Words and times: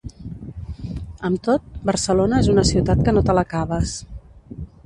Amb 1.29 1.43
tot, 1.47 1.69
Barcelona 1.91 2.41
és 2.45 2.51
una 2.57 2.65
ciutat 2.73 3.07
que 3.09 3.17
no 3.19 3.27
te 3.29 3.39
l’acabes. 3.41 3.97